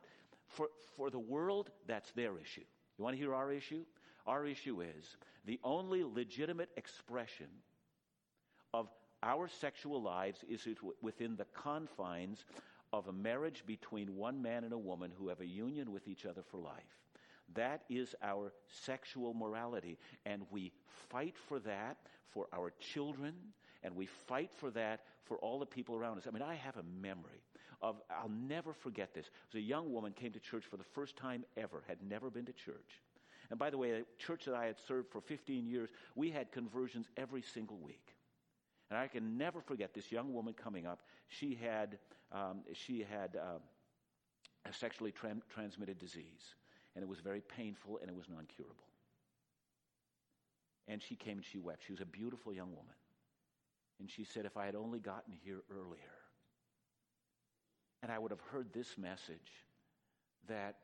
[0.48, 2.64] for, for the world, that's their issue.
[2.98, 3.84] You want to hear our issue?
[4.28, 7.48] Our issue is the only legitimate expression
[8.74, 8.88] of
[9.24, 10.68] our sexual lives is
[11.02, 12.46] within the confines
[12.94, 16.26] of a marriage between one man and a woman who have a union with each
[16.26, 17.02] other for life.
[17.56, 19.98] That is our sexual morality.
[20.26, 20.72] And we
[21.10, 21.98] fight for that
[22.34, 23.34] for our children,
[23.84, 26.26] and we fight for that for all the people around us.
[26.28, 27.44] I mean, I have a memory
[27.82, 29.26] of, I'll never forget this.
[29.26, 32.30] It was a young woman came to church for the first time ever, had never
[32.30, 33.02] been to church.
[33.50, 36.52] And by the way, a church that I had served for 15 years, we had
[36.52, 38.16] conversions every single week.
[38.90, 41.02] And I can never forget this young woman coming up.
[41.28, 41.98] She had,
[42.32, 43.60] um, she had uh,
[44.70, 46.56] a sexually tra- transmitted disease
[46.96, 48.88] and it was very painful and it was non curable.
[50.88, 51.84] And she came and she wept.
[51.86, 52.96] She was a beautiful young woman.
[54.00, 56.00] And she said, If I had only gotten here earlier,
[58.02, 59.66] and I would have heard this message
[60.48, 60.78] that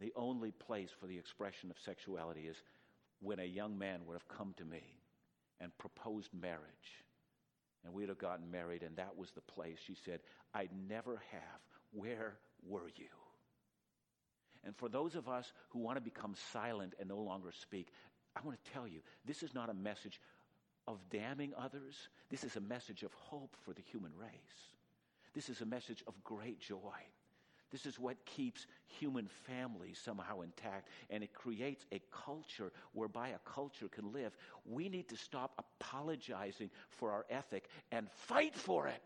[0.00, 2.56] the only place for the expression of sexuality is
[3.20, 4.82] when a young man would have come to me
[5.60, 7.04] and proposed marriage.
[7.84, 9.78] And we'd have gotten married, and that was the place.
[9.84, 10.20] She said,
[10.54, 11.60] I'd never have.
[11.92, 13.08] Where were you?
[14.64, 17.88] And for those of us who want to become silent and no longer speak,
[18.36, 20.20] I want to tell you this is not a message
[20.86, 22.08] of damning others.
[22.30, 24.30] This is a message of hope for the human race.
[25.34, 26.98] This is a message of great joy.
[27.70, 33.38] This is what keeps human families somehow intact, and it creates a culture whereby a
[33.48, 34.36] culture can live.
[34.64, 39.02] We need to stop apologizing for our ethic and fight for it.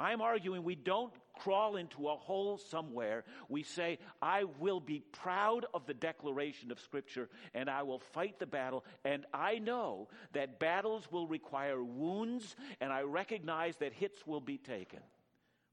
[0.00, 3.24] I'm arguing we don't crawl into a hole somewhere.
[3.48, 8.38] We say, I will be proud of the declaration of Scripture and I will fight
[8.38, 8.84] the battle.
[9.04, 14.56] And I know that battles will require wounds and I recognize that hits will be
[14.56, 15.00] taken.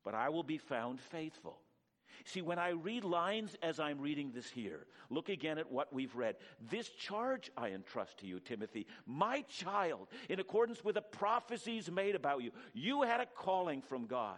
[0.04, 1.58] But I will be found faithful.
[2.26, 6.16] See, when I read lines as I'm reading this here, look again at what we've
[6.16, 6.36] read.
[6.70, 12.16] This charge I entrust to you, Timothy, my child, in accordance with the prophecies made
[12.16, 12.52] about you.
[12.74, 14.38] You had a calling from God,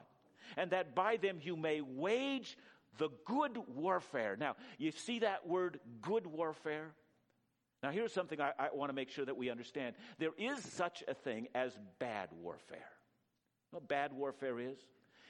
[0.58, 2.58] and that by them you may wage
[2.98, 4.36] the good warfare.
[4.38, 6.92] Now, you see that word, good warfare?
[7.82, 9.96] Now, here's something I, I want to make sure that we understand.
[10.18, 12.78] There is such a thing as bad warfare.
[12.78, 14.78] You know what bad warfare is?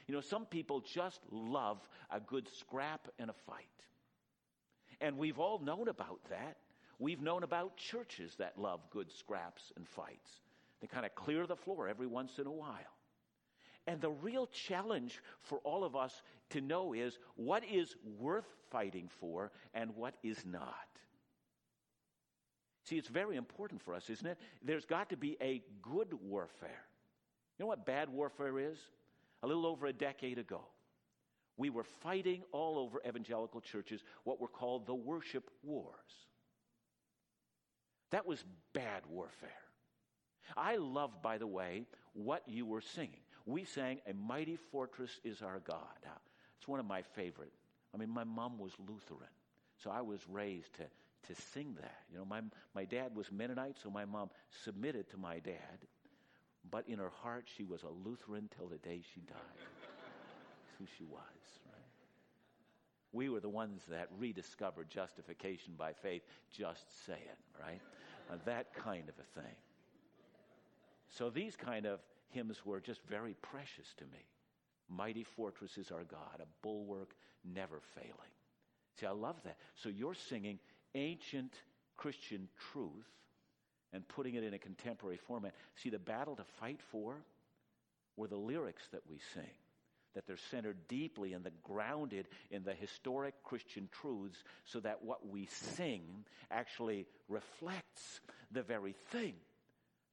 [0.10, 3.68] You know, some people just love a good scrap and a fight.
[5.02, 6.58] And we've all known about that.
[6.98, 10.32] We've known about churches that love good scraps and fights.
[10.82, 12.98] They kind of clear the floor every once in a while.
[13.86, 19.12] And the real challenge for all of us to know is what is worth fighting
[19.20, 20.74] for and what is not.
[22.86, 24.40] See, it's very important for us, isn't it?
[24.64, 26.84] There's got to be a good warfare.
[27.60, 28.80] You know what bad warfare is?
[29.42, 30.62] A little over a decade ago,
[31.58, 35.94] we were fighting all over evangelical churches what were called the worship wars.
[38.12, 39.50] That was bad warfare.
[40.58, 43.20] I love, by the way, what you were singing.
[43.46, 45.98] We sang, A Mighty Fortress is Our God.
[46.04, 46.18] Now,
[46.58, 47.54] it's one of my favorite.
[47.94, 49.30] I mean, my mom was Lutheran,
[49.84, 50.84] so I was raised to,
[51.34, 52.02] to sing that.
[52.12, 52.42] You know, my,
[52.74, 54.30] my dad was Mennonite, so my mom
[54.64, 55.56] submitted to my dad.
[56.72, 59.38] But in her heart, she was a Lutheran till the day she died.
[59.58, 61.20] That's who she was,
[61.66, 61.90] right?
[63.12, 66.22] We were the ones that rediscovered justification by faith.
[66.52, 67.82] Just say it, right?
[68.32, 69.56] Uh, that kind of a thing.
[71.10, 74.28] So these kind of hymns were just very precious to me.
[74.90, 78.34] Mighty fortress is our God, a bulwark never failing.
[79.00, 79.58] See, I love that.
[79.76, 80.60] So you're singing
[80.94, 81.54] ancient
[81.98, 83.08] Christian truth
[83.94, 85.54] and putting it in a contemporary format.
[85.76, 87.16] See, the battle to fight for
[88.16, 89.56] were the lyrics that we sing,
[90.14, 95.48] that they're centered deeply and grounded in the historic Christian truths so that what we
[95.48, 96.04] sing
[96.52, 98.22] actually reflects
[98.52, 99.34] the very thing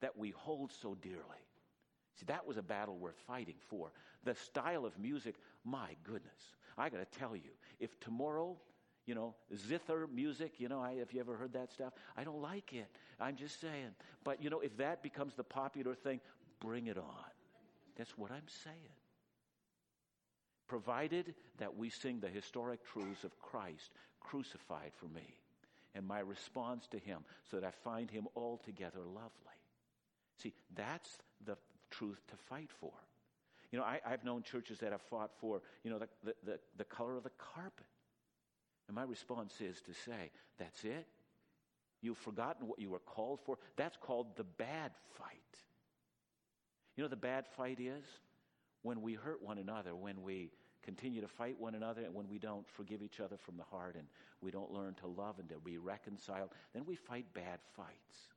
[0.01, 1.43] that we hold so dearly.
[2.19, 3.93] See, that was a battle worth fighting for.
[4.25, 6.55] The style of music, my goodness.
[6.79, 8.57] I got to tell you, if tomorrow
[9.07, 10.55] you know, zither music.
[10.59, 11.93] You know, I, have you ever heard that stuff?
[12.17, 12.89] I don't like it.
[13.21, 13.95] I'm just saying.
[14.25, 16.21] But, you know, if that becomes the popular thing,
[16.61, 17.31] bring it on.
[17.97, 18.77] That's what I'm saying.
[20.69, 23.91] Provided that we sing the historic truths of Christ
[24.21, 25.39] crucified for me
[25.95, 29.31] and my response to him so that I find him altogether lovely.
[30.43, 31.57] See, that's the
[31.91, 32.93] truth to fight for.
[33.73, 36.59] You know, I, have known churches that have fought for, you know, the, the, the,
[36.79, 37.87] the color of the carpet.
[38.89, 41.07] And my response is to say, that's it?
[42.03, 43.59] You've forgotten what you were called for.
[43.77, 45.41] That's called the bad fight.
[46.97, 48.05] You know the bad fight is?
[48.83, 50.51] When we hurt one another, when we
[50.83, 53.97] continue to fight one another, and when we don't forgive each other from the heart
[53.97, 54.07] and
[54.41, 58.29] we don't learn to love and to be reconciled, then we fight bad fights.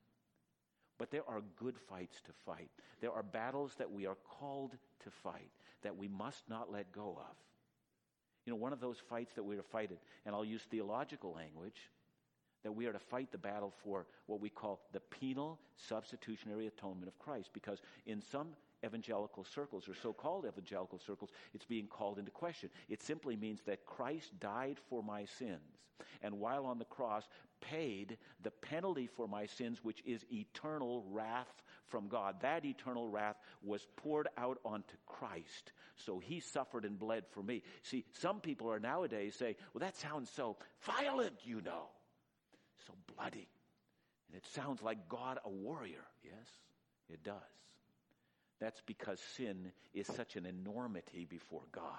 [0.98, 2.70] But there are good fights to fight.
[3.00, 4.72] There are battles that we are called
[5.04, 5.50] to fight
[5.82, 7.36] that we must not let go of.
[8.50, 11.88] You know, one of those fights that we are fighting, and I'll use theological language,
[12.64, 17.06] that we are to fight the battle for what we call the penal substitutionary atonement
[17.06, 17.50] of Christ.
[17.52, 18.48] Because in some
[18.84, 22.70] evangelical circles, or so called evangelical circles, it's being called into question.
[22.88, 25.60] It simply means that Christ died for my sins,
[26.20, 27.28] and while on the cross,
[27.60, 32.36] paid the penalty for my sins, which is eternal wrath from God.
[32.40, 35.72] That eternal wrath was poured out onto Christ.
[35.96, 37.62] So he suffered and bled for me.
[37.82, 41.88] See, some people are nowadays saying, well, that sounds so violent, you know
[42.86, 43.48] so bloody.
[44.28, 46.04] And it sounds like God a warrior.
[46.22, 46.48] Yes,
[47.08, 47.34] it does.
[48.60, 51.92] That's because sin is such an enormity before God.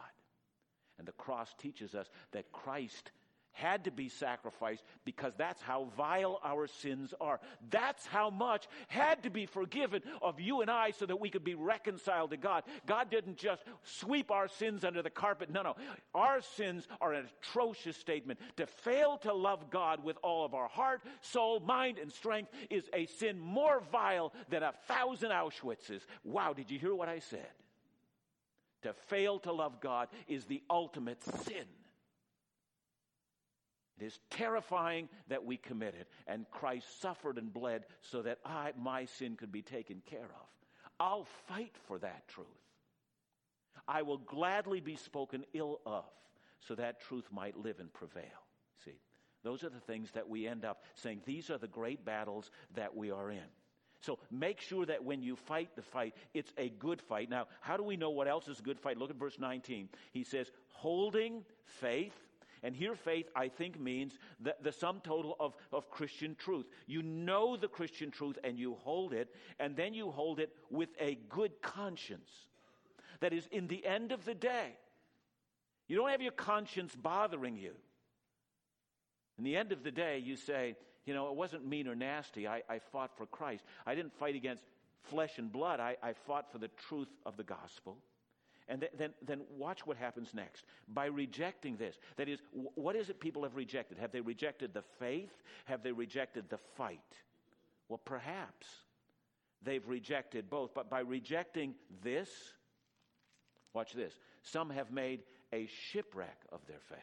[0.97, 3.11] And the cross teaches us that Christ
[3.53, 7.39] had to be sacrificed because that's how vile our sins are.
[7.69, 11.43] That's how much had to be forgiven of you and I so that we could
[11.43, 12.63] be reconciled to God.
[12.85, 15.49] God didn't just sweep our sins under the carpet.
[15.49, 15.75] No, no.
[16.13, 18.39] Our sins are an atrocious statement.
[18.57, 22.89] To fail to love God with all of our heart, soul, mind, and strength is
[22.93, 26.01] a sin more vile than a thousand Auschwitzes.
[26.23, 27.47] Wow, did you hear what I said?
[28.83, 31.65] To fail to love God is the ultimate sin.
[34.01, 36.07] It is terrifying that we commit it.
[36.25, 40.47] And Christ suffered and bled so that I, my sin could be taken care of.
[40.99, 42.47] I'll fight for that truth.
[43.87, 46.05] I will gladly be spoken ill of
[46.61, 48.23] so that truth might live and prevail.
[48.83, 48.99] See,
[49.43, 52.95] those are the things that we end up saying, these are the great battles that
[52.95, 53.49] we are in.
[53.99, 57.29] So make sure that when you fight the fight, it's a good fight.
[57.29, 58.97] Now, how do we know what else is a good fight?
[58.97, 59.89] Look at verse 19.
[60.11, 62.15] He says, holding faith
[62.63, 66.67] and here, faith, I think, means the, the sum total of, of Christian truth.
[66.85, 70.89] You know the Christian truth and you hold it, and then you hold it with
[70.99, 72.29] a good conscience.
[73.19, 74.77] That is, in the end of the day,
[75.87, 77.73] you don't have your conscience bothering you.
[79.37, 82.47] In the end of the day, you say, you know, it wasn't mean or nasty.
[82.47, 83.63] I, I fought for Christ.
[83.87, 84.63] I didn't fight against
[85.01, 85.79] flesh and blood.
[85.79, 87.97] I, I fought for the truth of the gospel.
[88.67, 90.65] And th- then, then watch what happens next.
[90.87, 93.97] By rejecting this, that is, w- what is it people have rejected?
[93.97, 95.31] Have they rejected the faith?
[95.65, 96.99] Have they rejected the fight?
[97.89, 98.67] Well, perhaps
[99.63, 100.73] they've rejected both.
[100.73, 102.29] But by rejecting this,
[103.73, 104.13] watch this.
[104.43, 106.99] Some have made a shipwreck of their faith.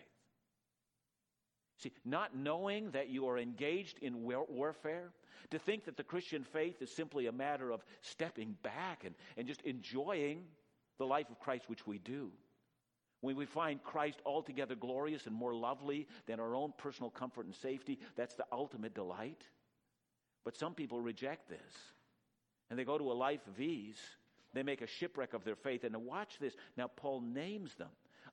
[1.79, 5.13] See, not knowing that you are engaged in war- warfare,
[5.51, 9.47] to think that the Christian faith is simply a matter of stepping back and, and
[9.47, 10.45] just enjoying
[10.99, 12.31] the life of Christ, which we do.
[13.21, 17.55] When we find Christ altogether glorious and more lovely than our own personal comfort and
[17.55, 19.43] safety, that's the ultimate delight.
[20.45, 21.75] But some people reject this.
[22.71, 23.99] And they go to a life of ease.
[24.55, 25.85] They make a shipwreck of their faith.
[25.85, 26.55] And watch this.
[26.77, 27.89] Now, Paul names them,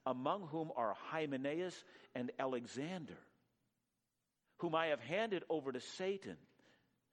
[0.06, 1.76] among whom are Hymenaeus
[2.14, 3.18] and Alexander,
[4.58, 6.38] whom I have handed over to Satan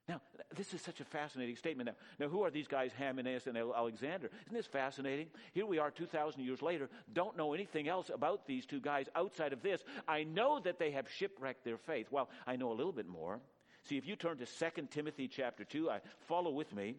[0.08, 0.20] now,
[0.56, 1.86] this is such a fascinating statement.
[1.86, 4.30] Now, now who are these guys, Hymenaeus and Alexander?
[4.46, 5.28] Isn't this fascinating?
[5.52, 9.52] Here we are 2,000 years later, don't know anything else about these two guys outside
[9.52, 9.84] of this.
[10.08, 12.08] I know that they have shipwrecked their faith.
[12.10, 13.38] Well, I know a little bit more.
[13.84, 16.96] See, if you turn to 2 Timothy chapter 2, I, follow with me.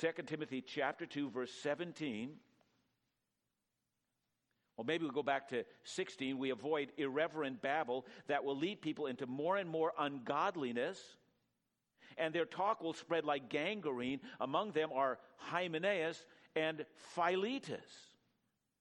[0.00, 2.30] 2 Timothy chapter 2, verse 17.
[4.76, 6.38] Well, maybe we'll go back to 16.
[6.38, 10.98] We avoid irreverent babble that will lead people into more and more ungodliness
[12.18, 14.20] and their talk will spread like gangrene.
[14.40, 17.86] Among them are Hymenaeus and Philetus,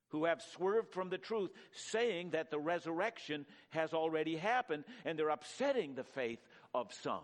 [0.09, 5.29] who have swerved from the truth, saying that the resurrection has already happened, and they're
[5.29, 6.39] upsetting the faith
[6.73, 7.23] of some.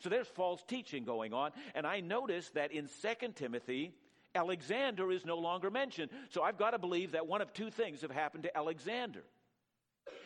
[0.00, 1.50] So there's false teaching going on.
[1.74, 3.92] And I notice that in 2 Timothy,
[4.34, 6.10] Alexander is no longer mentioned.
[6.30, 9.24] So I've got to believe that one of two things have happened to Alexander.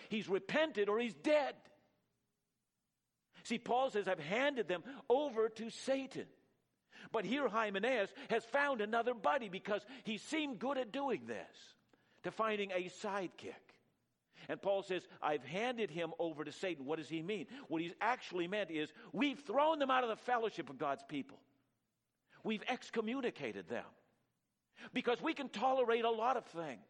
[0.08, 1.54] He's repented or he's dead.
[3.44, 6.26] See, Paul says, I've handed them over to Satan.
[7.10, 11.56] But here Hymenaeus has found another buddy because he seemed good at doing this,
[12.22, 13.54] to finding a sidekick.
[14.48, 16.84] And Paul says, I've handed him over to Satan.
[16.84, 17.46] What does he mean?
[17.68, 21.38] What he's actually meant is, we've thrown them out of the fellowship of God's people.
[22.44, 23.84] We've excommunicated them.
[24.92, 26.80] Because we can tolerate a lot of things.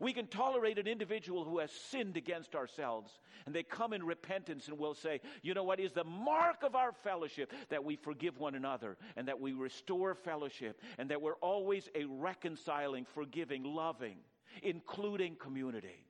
[0.00, 4.68] We can tolerate an individual who has sinned against ourselves and they come in repentance
[4.68, 8.38] and we'll say, you know what is the mark of our fellowship that we forgive
[8.38, 14.18] one another and that we restore fellowship and that we're always a reconciling, forgiving, loving,
[14.62, 16.06] including community.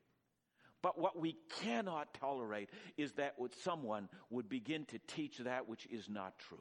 [0.82, 6.08] But what we cannot tolerate is that someone would begin to teach that which is
[6.08, 6.60] not truth.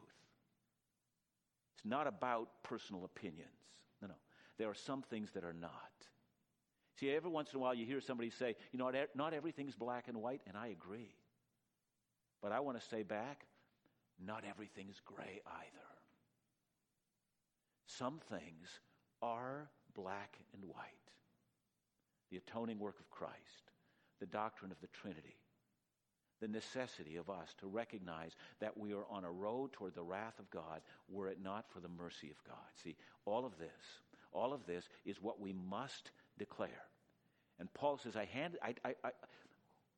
[1.75, 3.49] It's not about personal opinions.
[4.01, 4.15] No, no.
[4.57, 5.71] There are some things that are not.
[6.99, 10.07] See, every once in a while you hear somebody say, you know, not everything's black
[10.07, 11.13] and white, and I agree.
[12.41, 13.45] But I want to say back,
[14.23, 15.87] not everything's gray either.
[17.87, 18.79] Some things
[19.21, 20.85] are black and white.
[22.31, 23.71] The atoning work of Christ,
[24.19, 25.37] the doctrine of the Trinity,
[26.41, 30.39] the necessity of us to recognize that we are on a road toward the wrath
[30.39, 32.57] of God were it not for the mercy of God.
[32.83, 33.69] See, all of this,
[34.31, 36.83] all of this is what we must declare.
[37.59, 39.09] And Paul says, I hand, I, I, I,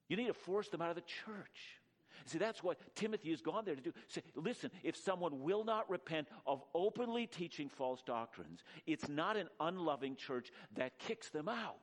[0.09, 1.79] you need to force them out of the church.
[2.25, 3.93] See, that's what Timothy has gone there to do.
[4.07, 9.47] Say, listen, if someone will not repent of openly teaching false doctrines, it's not an
[9.59, 11.77] unloving church that kicks them out.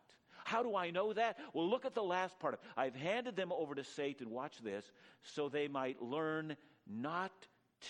[0.44, 1.38] How do I know that?
[1.55, 2.66] Well, look at the last part of it.
[2.76, 4.92] I've handed them over to Satan, watch this,
[5.22, 7.32] so they might learn not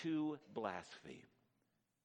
[0.03, 1.27] to blaspheme.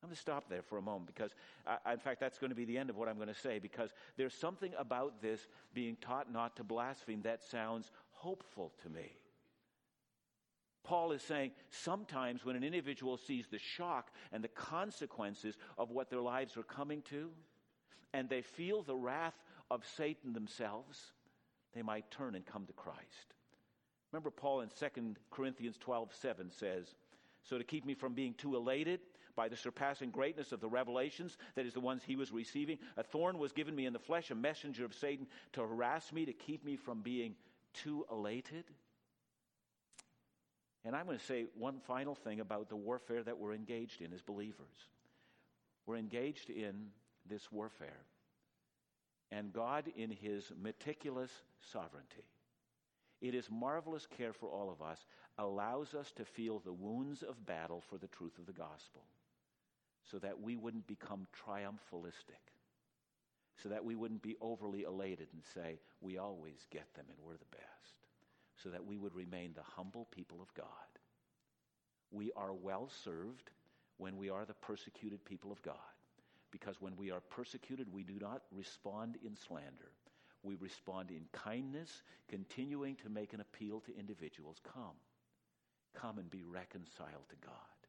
[0.03, 1.33] I'm going to stop there for a moment because,
[1.67, 3.59] I, in fact, that's going to be the end of what I'm going to say
[3.59, 9.13] because there's something about this being taught not to blaspheme that sounds hopeful to me.
[10.85, 16.09] Paul is saying sometimes when an individual sees the shock and the consequences of what
[16.09, 17.31] their lives are coming to,
[18.15, 19.35] and they feel the wrath
[19.71, 21.13] of Satan themselves,
[21.75, 23.35] they might turn and come to Christ.
[24.13, 26.95] Remember, Paul in 2 Corinthians 12 7 says,
[27.43, 29.01] So to keep me from being too elated,
[29.37, 32.79] by the surpassing greatness of the revelations, that is, the ones he was receiving.
[32.97, 36.25] A thorn was given me in the flesh, a messenger of Satan to harass me,
[36.27, 37.35] to keep me from being
[37.75, 38.65] too elated.
[40.85, 44.13] And I'm going to say one final thing about the warfare that we're engaged in
[44.13, 44.87] as believers.
[45.87, 46.89] We're engaged in
[47.29, 48.05] this warfare.
[49.31, 51.31] And God, in his meticulous
[51.73, 52.25] sovereignty,
[53.21, 55.05] it is marvelous care for all of us,
[55.39, 59.03] allows us to feel the wounds of battle for the truth of the gospel
[60.11, 62.55] so that we wouldn't become triumphalistic,
[63.63, 67.35] so that we wouldn't be overly elated and say, we always get them and we're
[67.37, 68.07] the best,
[68.63, 70.67] so that we would remain the humble people of God.
[72.11, 73.51] We are well served
[73.99, 75.75] when we are the persecuted people of God,
[76.51, 79.93] because when we are persecuted, we do not respond in slander.
[80.43, 84.57] We respond in kindness, continuing to make an appeal to individuals.
[84.65, 84.97] Come.
[85.95, 87.80] Come and be reconciled to God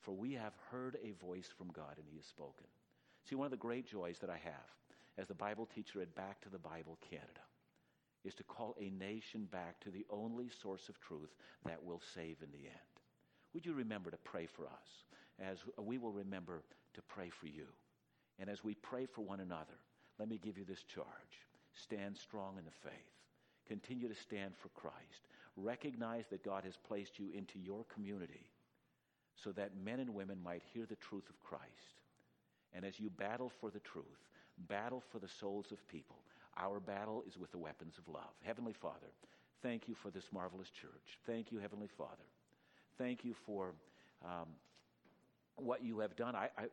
[0.00, 2.66] for we have heard a voice from God and he has spoken.
[3.28, 4.70] See, one of the great joys that I have
[5.18, 7.40] as the Bible teacher at Back to the Bible Canada
[8.24, 11.34] is to call a nation back to the only source of truth
[11.64, 12.94] that will save in the end.
[13.54, 15.04] Would you remember to pray for us
[15.38, 16.62] as we will remember
[16.94, 17.66] to pray for you?
[18.38, 19.78] And as we pray for one another,
[20.18, 21.06] let me give you this charge.
[21.74, 22.92] Stand strong in the faith.
[23.66, 25.28] Continue to stand for Christ.
[25.56, 28.50] Recognize that God has placed you into your community
[29.42, 32.00] so that men and women might hear the truth of Christ.
[32.72, 34.04] And as you battle for the truth,
[34.68, 36.16] battle for the souls of people,
[36.56, 38.34] our battle is with the weapons of love.
[38.42, 39.12] Heavenly Father,
[39.62, 41.18] thank you for this marvelous church.
[41.26, 42.28] Thank you, Heavenly Father.
[42.98, 43.72] Thank you for
[44.24, 44.48] um,
[45.56, 46.36] what you have done.
[46.36, 46.64] I, I,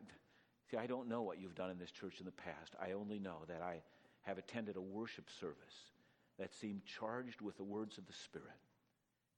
[0.70, 2.76] see, I don't know what you've done in this church in the past.
[2.82, 3.82] I only know that I
[4.22, 5.92] have attended a worship service
[6.38, 8.60] that seemed charged with the words of the Spirit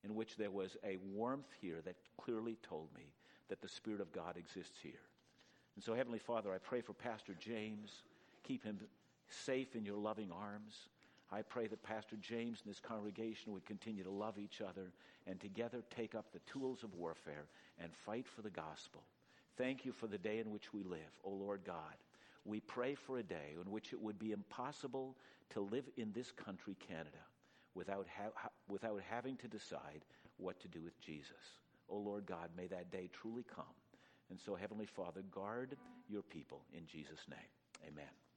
[0.04, 3.04] in which there was a warmth here that clearly told me
[3.50, 5.02] that the Spirit of God exists here.
[5.76, 8.04] And so, Heavenly Father, I pray for Pastor James.
[8.44, 8.80] Keep him
[9.28, 10.88] safe in your loving arms.
[11.32, 14.92] I pray that Pastor James and this congregation would continue to love each other
[15.28, 17.46] and together take up the tools of warfare
[17.80, 19.04] and fight for the gospel.
[19.58, 21.96] Thank you for the day in which we live, O Lord God.
[22.46, 25.16] We pray for a day in which it would be impossible
[25.52, 27.24] to live in this country, Canada,
[27.76, 30.04] without, ha- without having to decide
[30.38, 31.60] what to do with Jesus.
[31.90, 33.66] Oh Lord God, may that day truly come.
[34.30, 35.76] And so, Heavenly Father, guard
[36.08, 37.88] your people in Jesus' name.
[37.88, 38.29] Amen.